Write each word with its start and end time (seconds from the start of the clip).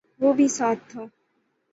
وہ 0.19 0.33
بھی 0.33 0.47
ساتھ 0.47 0.79
تھا 0.89 1.01